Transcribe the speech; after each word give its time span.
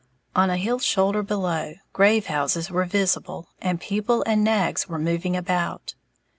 On 0.35 0.49
a 0.49 0.57
hill 0.57 0.79
shoulder 0.79 1.21
below, 1.21 1.75
grave 1.93 2.25
houses 2.25 2.71
were 2.71 2.85
visible, 2.85 3.49
and 3.61 3.79
people 3.79 4.23
and 4.25 4.43
nags 4.43 4.89
were 4.89 4.97
moving 4.97 5.37
about. 5.37 5.93